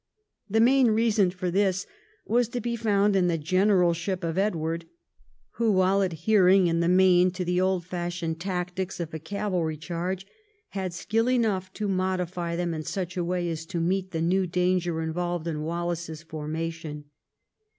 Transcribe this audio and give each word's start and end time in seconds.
The 0.49 0.59
main 0.59 0.87
reason 0.87 1.29
for 1.29 1.51
this 1.51 1.85
was 2.25 2.47
to 2.49 2.59
be 2.59 2.75
found 2.75 3.15
in 3.15 3.27
the 3.27 3.37
generalship 3.37 4.23
of 4.23 4.35
Edward, 4.35 4.85
who 5.57 5.71
while 5.73 6.01
adhering 6.01 6.65
in 6.65 6.79
the 6.79 6.89
main 6.89 7.29
to 7.29 7.45
the 7.45 7.61
old 7.61 7.85
fashioned 7.85 8.39
tactics 8.39 8.99
of 8.99 9.13
a 9.13 9.19
cavalry 9.19 9.77
charge, 9.77 10.25
had 10.69 10.91
skill 10.91 11.29
enough 11.29 11.71
to 11.73 11.87
modify 11.87 12.55
them 12.55 12.73
in 12.73 12.81
such 12.81 13.15
a 13.15 13.23
way 13.23 13.47
as 13.47 13.63
to 13.67 13.79
meet 13.79 14.09
the 14.09 14.21
new 14.23 14.47
danger 14.47 15.03
involved 15.03 15.45
in 15.45 15.61
Wallace's 15.61 16.23
formation. 16.23 17.03